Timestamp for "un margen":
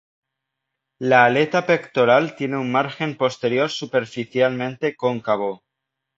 2.57-3.15